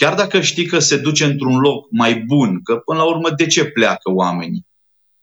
Chiar 0.00 0.14
dacă 0.14 0.40
știi 0.40 0.66
că 0.66 0.78
se 0.78 0.96
duce 0.96 1.24
într-un 1.24 1.58
loc 1.58 1.86
mai 1.90 2.14
bun, 2.14 2.62
că 2.62 2.76
până 2.76 2.98
la 2.98 3.04
urmă 3.04 3.30
de 3.30 3.46
ce 3.46 3.64
pleacă 3.64 4.10
oamenii? 4.10 4.66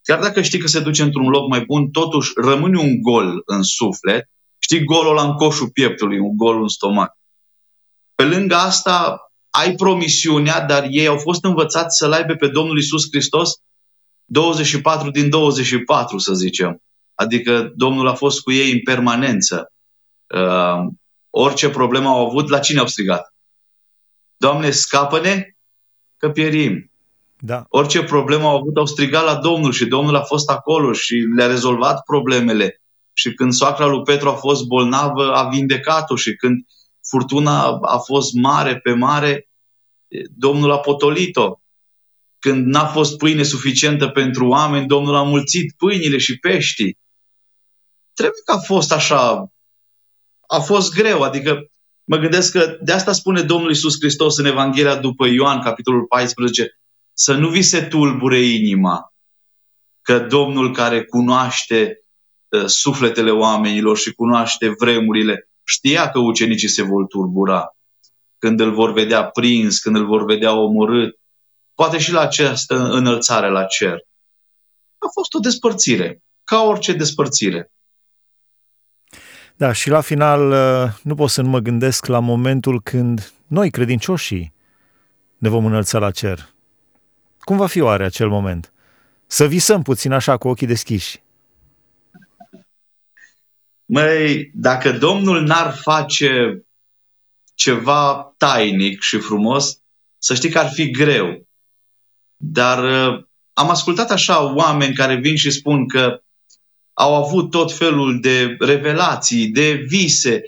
Chiar 0.01 0.19
dacă 0.19 0.41
știi 0.41 0.59
că 0.59 0.67
se 0.67 0.79
duce 0.79 1.03
într-un 1.03 1.29
loc 1.29 1.49
mai 1.49 1.63
bun, 1.65 1.89
totuși 1.89 2.31
rămâne 2.35 2.79
un 2.79 3.01
gol 3.01 3.41
în 3.45 3.61
suflet. 3.61 4.29
Știi 4.59 4.83
golul 4.83 5.17
ăla 5.17 5.27
în 5.27 5.33
coșul 5.33 5.69
pieptului, 5.69 6.19
un 6.19 6.37
gol 6.37 6.61
în 6.61 6.67
stomac. 6.67 7.17
Pe 8.15 8.23
lângă 8.23 8.55
asta, 8.55 9.17
ai 9.49 9.75
promisiunea, 9.75 10.61
dar 10.61 10.87
ei 10.89 11.07
au 11.07 11.17
fost 11.17 11.43
învățați 11.43 11.97
să-L 11.97 12.11
aibă 12.11 12.33
pe 12.33 12.47
Domnul 12.47 12.77
Isus 12.77 13.07
Hristos 13.11 13.51
24 14.25 15.09
din 15.09 15.29
24, 15.29 16.17
să 16.17 16.33
zicem. 16.33 16.81
Adică 17.15 17.71
Domnul 17.75 18.07
a 18.07 18.13
fost 18.13 18.41
cu 18.41 18.51
ei 18.51 18.71
în 18.71 18.81
permanență. 18.83 19.71
Uh, 20.35 20.87
orice 21.29 21.69
problemă 21.69 22.09
au 22.09 22.27
avut, 22.27 22.49
la 22.49 22.59
cine 22.59 22.79
au 22.79 22.87
strigat? 22.87 23.32
Doamne, 24.37 24.69
scapă-ne 24.69 25.47
că 26.17 26.29
pierim. 26.29 26.91
Da. 27.39 27.65
Orice 27.69 28.03
problemă 28.03 28.47
au 28.47 28.55
avut, 28.55 28.77
au 28.77 28.85
strigat 28.85 29.23
la 29.23 29.35
Domnul 29.35 29.71
și 29.71 29.85
Domnul 29.85 30.15
a 30.15 30.21
fost 30.21 30.49
acolo 30.49 30.93
și 30.93 31.15
le-a 31.35 31.47
rezolvat 31.47 32.03
problemele. 32.03 32.81
Și 33.13 33.33
când 33.33 33.53
soacra 33.53 33.85
lui 33.85 34.03
Petru 34.03 34.29
a 34.29 34.33
fost 34.33 34.65
bolnavă, 34.65 35.33
a 35.33 35.49
vindecat-o 35.49 36.15
și 36.15 36.35
când 36.35 36.65
furtuna 37.09 37.79
a 37.81 37.97
fost 37.97 38.33
mare 38.33 38.79
pe 38.79 38.93
mare, 38.93 39.47
Domnul 40.35 40.71
a 40.71 40.79
potolit-o. 40.79 41.59
Când 42.39 42.65
n-a 42.65 42.85
fost 42.85 43.17
pâine 43.17 43.43
suficientă 43.43 44.07
pentru 44.07 44.47
oameni, 44.47 44.87
Domnul 44.87 45.15
a 45.15 45.23
mulțit 45.23 45.73
pâinile 45.77 46.17
și 46.17 46.39
peștii. 46.39 46.97
Trebuie 48.13 48.41
că 48.45 48.51
a 48.51 48.59
fost 48.59 48.91
așa, 48.91 49.51
a 50.47 50.59
fost 50.59 50.93
greu, 50.93 51.21
adică 51.21 51.71
mă 52.03 52.17
gândesc 52.17 52.51
că 52.51 52.77
de 52.81 52.91
asta 52.91 53.11
spune 53.11 53.41
Domnul 53.41 53.71
Isus 53.71 53.95
Hristos 53.99 54.37
în 54.37 54.45
Evanghelia 54.45 54.95
după 54.95 55.27
Ioan, 55.27 55.61
capitolul 55.61 56.05
14, 56.05 56.79
să 57.13 57.33
nu 57.33 57.49
vi 57.49 57.61
se 57.61 57.81
tulbure 57.81 58.39
inima, 58.39 59.13
că 60.01 60.19
Domnul 60.19 60.73
care 60.73 61.03
cunoaște 61.03 62.03
uh, 62.47 62.65
sufletele 62.65 63.31
oamenilor 63.31 63.97
și 63.97 64.13
cunoaște 64.13 64.75
vremurile, 64.79 65.49
știa 65.63 66.09
că 66.09 66.19
ucenicii 66.19 66.67
se 66.67 66.81
vor 66.81 67.05
turbura 67.05 67.73
când 68.43 68.59
îl 68.59 68.73
vor 68.73 68.91
vedea 68.91 69.23
prins, 69.23 69.79
când 69.79 69.95
îl 69.95 70.05
vor 70.05 70.25
vedea 70.25 70.53
omorât, 70.55 71.19
poate 71.73 71.97
și 71.99 72.11
la 72.11 72.21
această 72.21 72.75
înălțare 72.75 73.49
la 73.49 73.65
cer. 73.65 73.97
A 74.97 75.07
fost 75.13 75.33
o 75.33 75.39
despărțire, 75.39 76.23
ca 76.43 76.61
orice 76.61 76.93
despărțire. 76.93 77.71
Da, 79.55 79.71
și 79.71 79.89
la 79.89 80.01
final 80.01 80.51
uh, 80.51 80.93
nu 81.03 81.15
pot 81.15 81.29
să 81.29 81.41
nu 81.41 81.49
mă 81.49 81.59
gândesc 81.59 82.05
la 82.05 82.19
momentul 82.19 82.81
când 82.81 83.33
noi, 83.47 83.69
credincioșii, 83.69 84.53
ne 85.37 85.49
vom 85.49 85.65
înălța 85.65 85.99
la 85.99 86.11
cer. 86.11 86.49
Cum 87.39 87.57
va 87.57 87.67
fi 87.67 87.79
oare 87.79 88.05
acel 88.05 88.29
moment? 88.29 88.73
Să 89.27 89.47
visăm 89.47 89.81
puțin 89.81 90.11
așa 90.11 90.37
cu 90.37 90.47
ochii 90.47 90.67
deschiși. 90.67 91.21
Măi, 93.85 94.51
dacă 94.53 94.91
Domnul 94.91 95.41
n-ar 95.41 95.73
face 95.73 96.63
ceva 97.53 98.33
tainic 98.37 99.01
și 99.01 99.19
frumos, 99.19 99.81
să 100.17 100.33
știi 100.33 100.49
că 100.49 100.59
ar 100.59 100.69
fi 100.69 100.91
greu. 100.91 101.47
Dar 102.37 102.83
uh, 102.83 103.23
am 103.53 103.69
ascultat 103.69 104.11
așa 104.11 104.53
oameni 104.53 104.95
care 104.95 105.15
vin 105.15 105.35
și 105.35 105.51
spun 105.51 105.87
că 105.87 106.22
au 106.93 107.15
avut 107.15 107.49
tot 107.49 107.73
felul 107.73 108.19
de 108.19 108.55
revelații, 108.59 109.47
de 109.47 109.71
vise. 109.71 110.41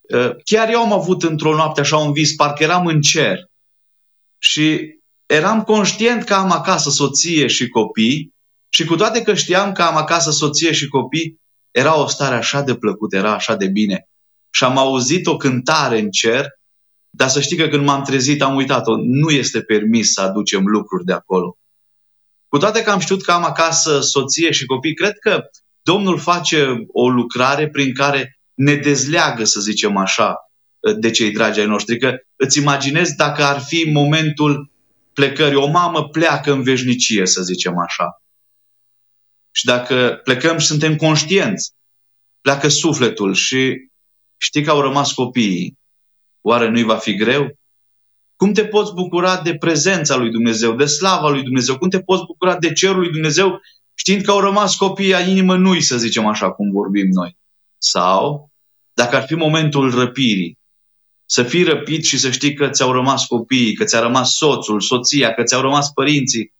Uh, 0.00 0.30
chiar 0.44 0.70
eu 0.70 0.80
am 0.80 0.92
avut 0.92 1.22
într-o 1.22 1.54
noapte 1.54 1.80
așa 1.80 1.96
un 1.96 2.12
vis, 2.12 2.34
parcă 2.34 2.62
eram 2.62 2.86
în 2.86 3.00
cer. 3.00 3.38
Și 4.38 4.96
eram 5.26 5.62
conștient 5.62 6.24
că 6.24 6.34
am 6.34 6.50
acasă 6.50 6.90
soție 6.90 7.46
și 7.46 7.68
copii 7.68 8.34
și 8.68 8.84
cu 8.84 8.96
toate 8.96 9.22
că 9.22 9.34
știam 9.34 9.72
că 9.72 9.82
am 9.82 9.96
acasă 9.96 10.30
soție 10.30 10.72
și 10.72 10.88
copii, 10.88 11.40
era 11.70 11.98
o 11.98 12.06
stare 12.06 12.34
așa 12.34 12.62
de 12.62 12.74
plăcută, 12.74 13.16
era 13.16 13.34
așa 13.34 13.56
de 13.56 13.66
bine. 13.66 14.08
Și 14.50 14.64
am 14.64 14.78
auzit 14.78 15.26
o 15.26 15.36
cântare 15.36 15.98
în 15.98 16.10
cer, 16.10 16.46
dar 17.10 17.28
să 17.28 17.40
știi 17.40 17.56
că 17.56 17.68
când 17.68 17.84
m-am 17.84 18.02
trezit 18.02 18.42
am 18.42 18.56
uitat-o. 18.56 18.96
Nu 18.96 19.30
este 19.30 19.60
permis 19.60 20.12
să 20.12 20.20
aducem 20.20 20.66
lucruri 20.66 21.04
de 21.04 21.12
acolo. 21.12 21.56
Cu 22.48 22.58
toate 22.58 22.82
că 22.82 22.90
am 22.90 22.98
știut 22.98 23.22
că 23.22 23.32
am 23.32 23.44
acasă 23.44 24.00
soție 24.00 24.50
și 24.50 24.66
copii, 24.66 24.94
cred 24.94 25.18
că 25.18 25.40
Domnul 25.82 26.18
face 26.18 26.84
o 26.92 27.08
lucrare 27.08 27.68
prin 27.68 27.94
care 27.94 28.38
ne 28.54 28.74
dezleagă, 28.74 29.44
să 29.44 29.60
zicem 29.60 29.96
așa, 29.96 30.36
de 30.96 31.10
cei 31.10 31.30
dragi 31.30 31.60
ai 31.60 31.66
noștri. 31.66 31.98
Că 31.98 32.16
îți 32.36 32.58
imaginezi 32.58 33.16
dacă 33.16 33.42
ar 33.44 33.60
fi 33.60 33.90
momentul 33.92 34.70
plecării. 35.12 35.56
O 35.56 35.66
mamă 35.66 36.08
pleacă 36.08 36.52
în 36.52 36.62
veșnicie, 36.62 37.26
să 37.26 37.42
zicem 37.42 37.78
așa. 37.78 38.22
Și 39.50 39.64
dacă 39.64 40.20
plecăm 40.24 40.58
și 40.58 40.66
suntem 40.66 40.96
conștienți, 40.96 41.72
pleacă 42.40 42.68
sufletul 42.68 43.34
și 43.34 43.90
știi 44.36 44.62
că 44.62 44.70
au 44.70 44.80
rămas 44.80 45.12
copiii. 45.12 45.78
Oare 46.40 46.68
nu-i 46.68 46.82
va 46.82 46.96
fi 46.96 47.14
greu? 47.14 47.58
Cum 48.36 48.52
te 48.52 48.64
poți 48.64 48.92
bucura 48.92 49.40
de 49.40 49.56
prezența 49.56 50.16
lui 50.16 50.30
Dumnezeu, 50.30 50.74
de 50.74 50.84
slava 50.84 51.28
lui 51.28 51.42
Dumnezeu? 51.42 51.78
Cum 51.78 51.88
te 51.88 52.00
poți 52.00 52.24
bucura 52.24 52.58
de 52.58 52.72
cerul 52.72 53.00
lui 53.00 53.10
Dumnezeu 53.10 53.60
știind 54.02 54.24
că 54.24 54.30
au 54.30 54.40
rămas 54.40 54.76
copiii 54.76 55.14
a 55.14 55.20
inimă 55.20 55.56
nu 55.56 55.80
să 55.80 55.96
zicem 55.98 56.26
așa 56.26 56.52
cum 56.52 56.70
vorbim 56.70 57.08
noi? 57.08 57.36
Sau, 57.78 58.50
dacă 58.92 59.16
ar 59.16 59.24
fi 59.26 59.34
momentul 59.34 59.94
răpirii, 59.94 60.58
să 61.26 61.42
fii 61.42 61.62
răpit 61.62 62.04
și 62.04 62.18
să 62.18 62.30
știi 62.30 62.54
că 62.54 62.68
ți-au 62.68 62.92
rămas 62.92 63.26
copiii, 63.26 63.74
că 63.74 63.84
ți-a 63.84 64.00
rămas 64.00 64.34
soțul, 64.36 64.80
soția, 64.80 65.34
că 65.34 65.42
ți-au 65.42 65.60
rămas 65.60 65.92
părinții. 65.92 66.52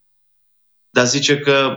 Dar 0.90 1.06
zice 1.06 1.38
că 1.38 1.76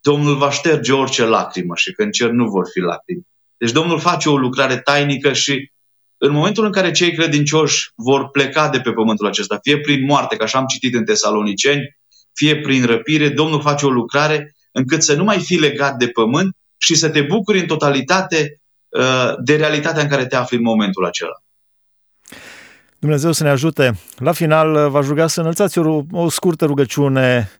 Domnul 0.00 0.36
va 0.36 0.50
șterge 0.50 0.92
orice 0.92 1.24
lacrimă 1.24 1.74
și 1.76 1.92
că 1.92 2.02
în 2.02 2.10
cer 2.10 2.30
nu 2.30 2.48
vor 2.48 2.68
fi 2.72 2.78
lacrimi. 2.78 3.26
Deci 3.56 3.72
Domnul 3.72 3.98
face 3.98 4.28
o 4.28 4.36
lucrare 4.36 4.78
tainică 4.78 5.32
și 5.32 5.72
în 6.18 6.32
momentul 6.32 6.64
în 6.64 6.72
care 6.72 6.90
cei 6.90 7.12
credincioși 7.12 7.90
vor 7.94 8.30
pleca 8.30 8.68
de 8.68 8.80
pe 8.80 8.92
pământul 8.92 9.26
acesta, 9.26 9.58
fie 9.62 9.80
prin 9.80 10.04
moarte, 10.04 10.36
ca 10.36 10.44
așa 10.44 10.58
am 10.58 10.66
citit 10.66 10.94
în 10.94 11.04
Tesaloniceni, 11.04 11.98
fie 12.32 12.60
prin 12.60 12.84
răpire, 12.84 13.28
Domnul 13.28 13.60
face 13.60 13.86
o 13.86 13.90
lucrare 13.90 14.53
încât 14.74 15.02
să 15.02 15.14
nu 15.14 15.24
mai 15.24 15.40
fii 15.40 15.58
legat 15.58 15.96
de 15.96 16.06
pământ 16.08 16.56
și 16.76 16.94
să 16.94 17.08
te 17.08 17.20
bucuri 17.20 17.60
în 17.60 17.66
totalitate 17.66 18.60
uh, 18.88 19.32
de 19.44 19.56
realitatea 19.56 20.02
în 20.02 20.08
care 20.08 20.26
te 20.26 20.36
afli 20.36 20.56
în 20.56 20.62
momentul 20.62 21.04
acela. 21.04 21.42
Dumnezeu 22.98 23.32
să 23.32 23.42
ne 23.42 23.48
ajute. 23.48 23.98
La 24.16 24.32
final 24.32 24.74
uh, 24.74 24.90
v-aș 24.90 25.06
ruga 25.06 25.26
să 25.26 25.40
înălțați 25.40 25.78
o, 25.78 26.02
o 26.10 26.28
scurtă 26.28 26.64
rugăciune. 26.64 27.50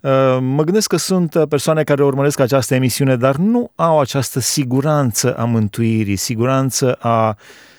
Uh, 0.00 0.10
mă 0.40 0.62
gândesc 0.62 0.88
că 0.88 0.96
sunt 0.96 1.44
persoane 1.48 1.84
care 1.84 2.04
urmăresc 2.04 2.40
această 2.40 2.74
emisiune, 2.74 3.16
dar 3.16 3.36
nu 3.36 3.72
au 3.74 4.00
această 4.00 4.40
siguranță 4.40 5.36
a 5.36 5.44
mântuirii, 5.44 6.16
siguranță 6.16 6.92
a 6.92 7.36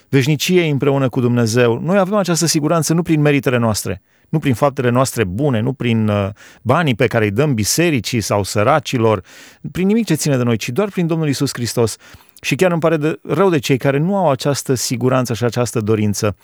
veșniciei 0.10 0.70
împreună 0.70 1.10
cu 1.10 1.20
Dumnezeu. 1.20 1.80
Noi 1.80 1.98
avem 1.98 2.16
această 2.16 2.46
siguranță 2.46 2.94
nu 2.94 3.02
prin 3.02 3.22
meritele 3.22 3.58
noastre, 3.58 4.02
nu 4.36 4.42
prin 4.42 4.54
faptele 4.54 4.90
noastre 4.90 5.24
bune, 5.24 5.60
nu 5.60 5.74
prin 5.74 6.08
uh, 6.08 6.30
banii 6.62 6.96
pe 6.96 7.08
care 7.08 7.26
îi 7.26 7.32
dăm 7.32 7.54
bisericii 7.54 8.22
sau 8.22 8.44
săracilor, 8.44 9.24
prin 9.72 9.88
nimic 9.88 10.06
ce 10.06 10.14
ține 10.14 10.38
de 10.38 10.44
noi, 10.44 10.58
ci 10.58 10.70
doar 10.70 10.90
prin 10.90 11.08
Domnul 11.08 11.28
Isus 11.28 11.50
Hristos. 11.54 11.96
Și 12.42 12.56
chiar 12.56 12.72
îmi 12.72 12.80
pare 12.80 12.98
de, 12.98 13.20
rău 13.24 13.50
de 13.50 13.60
cei 13.60 13.78
care 13.78 13.98
nu 13.98 14.18
au 14.18 14.30
această 14.30 14.74
siguranță 14.74 15.34
și 15.34 15.44
această 15.44 15.80
dorință. 15.80 16.36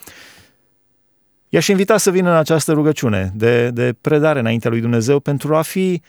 I-aș 1.49 1.67
invita 1.67 1.97
să 1.97 2.11
vină 2.11 2.29
în 2.29 2.35
această 2.35 2.71
rugăciune 2.71 3.31
de, 3.35 3.69
de 3.69 3.95
predare 4.01 4.39
înaintea 4.39 4.69
lui 4.69 4.81
Dumnezeu 4.81 5.19
pentru 5.19 5.55
a 5.55 5.61
fi 5.61 6.01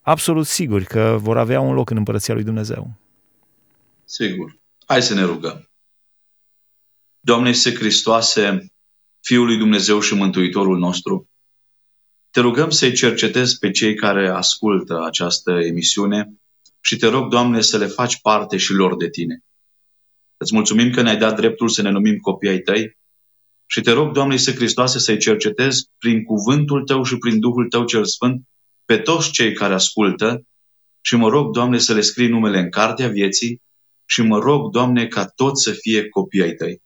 absolut 0.00 0.46
siguri 0.46 0.84
că 0.84 1.16
vor 1.20 1.36
avea 1.38 1.60
un 1.60 1.74
loc 1.74 1.90
în 1.90 1.96
împărăția 1.96 2.34
lui 2.34 2.42
Dumnezeu. 2.42 2.90
Sigur. 4.04 4.58
Hai 4.86 5.02
să 5.02 5.14
ne 5.14 5.22
rugăm. 5.22 5.68
Doamne 7.20 7.48
Iisuse 7.48 7.76
Hristoase, 7.76 8.66
Fiul 9.26 9.46
lui 9.46 9.56
Dumnezeu 9.56 10.00
și 10.00 10.14
Mântuitorul 10.14 10.78
nostru, 10.78 11.28
te 12.30 12.40
rugăm 12.40 12.70
să-i 12.70 12.92
cercetezi 12.92 13.58
pe 13.58 13.70
cei 13.70 13.94
care 13.94 14.28
ascultă 14.28 15.04
această 15.04 15.50
emisiune 15.50 16.32
și 16.80 16.96
te 16.96 17.06
rog, 17.06 17.30
Doamne, 17.30 17.60
să 17.60 17.78
le 17.78 17.86
faci 17.86 18.20
parte 18.20 18.56
și 18.56 18.72
lor 18.72 18.96
de 18.96 19.08
Tine. 19.08 19.44
Îți 20.36 20.54
mulțumim 20.54 20.90
că 20.90 21.02
ne-ai 21.02 21.16
dat 21.16 21.36
dreptul 21.36 21.68
să 21.68 21.82
ne 21.82 21.90
numim 21.90 22.16
copii 22.16 22.48
ai 22.48 22.58
Tăi 22.58 22.96
și 23.66 23.80
te 23.80 23.90
rog, 23.90 24.12
Doamne 24.12 24.34
Iisuse 24.34 24.56
Hristoase, 24.56 24.98
să-i 24.98 25.18
cercetezi 25.18 25.88
prin 25.98 26.24
cuvântul 26.24 26.84
Tău 26.84 27.02
și 27.02 27.16
prin 27.16 27.40
Duhul 27.40 27.68
Tău 27.68 27.84
cel 27.84 28.04
Sfânt 28.04 28.42
pe 28.84 28.96
toți 28.96 29.30
cei 29.30 29.52
care 29.52 29.74
ascultă 29.74 30.46
și 31.00 31.16
mă 31.16 31.28
rog, 31.28 31.52
Doamne, 31.52 31.78
să 31.78 31.94
le 31.94 32.00
scrii 32.00 32.28
numele 32.28 32.58
în 32.58 32.70
cartea 32.70 33.08
vieții 33.08 33.62
și 34.04 34.22
mă 34.22 34.38
rog, 34.38 34.70
Doamne, 34.70 35.06
ca 35.06 35.26
toți 35.26 35.62
să 35.62 35.72
fie 35.72 36.08
copii 36.08 36.42
ai 36.42 36.52
Tăi. 36.52 36.84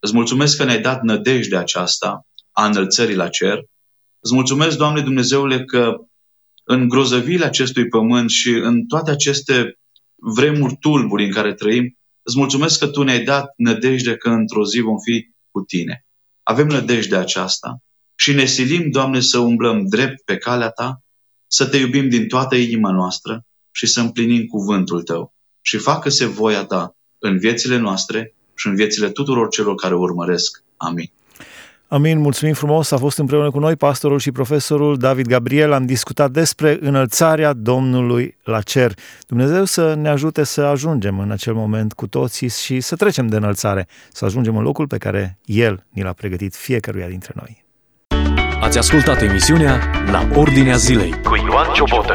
Îți 0.00 0.14
mulțumesc 0.14 0.56
că 0.56 0.64
ne-ai 0.64 0.80
dat 0.80 1.02
nădejde 1.02 1.56
aceasta 1.56 2.26
a 2.52 2.66
înălțării 2.66 3.14
la 3.14 3.28
cer. 3.28 3.58
Îți 4.20 4.34
mulțumesc, 4.34 4.76
Doamne 4.76 5.00
Dumnezeule, 5.00 5.64
că 5.64 5.94
în 6.64 6.88
grozăviile 6.88 7.44
acestui 7.44 7.88
pământ 7.88 8.30
și 8.30 8.50
în 8.50 8.86
toate 8.86 9.10
aceste 9.10 9.78
vremuri 10.14 10.76
tulburi 10.80 11.24
în 11.24 11.30
care 11.30 11.54
trăim, 11.54 11.98
îți 12.22 12.38
mulțumesc 12.38 12.78
că 12.78 12.86
Tu 12.86 13.02
ne-ai 13.02 13.24
dat 13.24 13.52
nădejde 13.56 14.16
că 14.16 14.28
într-o 14.28 14.64
zi 14.64 14.80
vom 14.80 14.98
fi 14.98 15.30
cu 15.50 15.60
Tine. 15.60 16.04
Avem 16.42 16.66
nădejde 16.66 17.16
aceasta 17.16 17.82
și 18.14 18.32
ne 18.32 18.44
silim, 18.44 18.90
Doamne, 18.90 19.20
să 19.20 19.38
umblăm 19.38 19.86
drept 19.86 20.24
pe 20.24 20.36
calea 20.36 20.70
Ta, 20.70 21.02
să 21.46 21.66
Te 21.66 21.76
iubim 21.76 22.08
din 22.08 22.28
toată 22.28 22.56
inima 22.56 22.90
noastră 22.90 23.46
și 23.70 23.86
să 23.86 24.00
împlinim 24.00 24.46
cuvântul 24.46 25.02
Tău. 25.02 25.34
Și 25.60 25.76
facă-se 25.76 26.26
voia 26.26 26.64
Ta 26.64 26.96
în 27.18 27.38
viețile 27.38 27.76
noastre 27.76 28.34
și 28.60 28.66
în 28.66 28.74
viețile 28.74 29.08
tuturor 29.08 29.48
celor 29.48 29.74
care 29.74 29.94
urmăresc. 29.94 30.62
Amin. 30.76 31.10
Amin, 31.88 32.18
mulțumim 32.18 32.54
frumos. 32.54 32.90
A 32.90 32.96
fost 32.96 33.18
împreună 33.18 33.50
cu 33.50 33.58
noi 33.58 33.76
pastorul 33.76 34.18
și 34.18 34.32
profesorul 34.32 34.96
David 34.96 35.26
Gabriel. 35.26 35.72
Am 35.72 35.86
discutat 35.86 36.30
despre 36.30 36.78
înălțarea 36.80 37.52
Domnului 37.52 38.36
la 38.42 38.60
cer. 38.60 38.92
Dumnezeu 39.26 39.64
să 39.64 39.94
ne 39.94 40.08
ajute 40.08 40.44
să 40.44 40.60
ajungem 40.60 41.18
în 41.18 41.30
acel 41.30 41.54
moment 41.54 41.92
cu 41.92 42.06
toții 42.06 42.48
și 42.48 42.80
să 42.80 42.96
trecem 42.96 43.26
de 43.26 43.36
înălțare, 43.36 43.88
să 44.12 44.24
ajungem 44.24 44.56
în 44.56 44.62
locul 44.62 44.86
pe 44.86 44.98
care 44.98 45.38
El 45.44 45.84
ni 45.90 46.02
l-a 46.02 46.12
pregătit 46.12 46.54
fiecăruia 46.54 47.08
dintre 47.08 47.32
noi. 47.36 47.64
Ați 48.60 48.78
ascultat 48.78 49.22
emisiunea 49.22 49.80
La 50.10 50.28
Ordinea 50.34 50.76
Zilei 50.76 51.10
cu 51.22 51.36
Ioan 51.36 51.72
Ciobotă. 51.72 52.14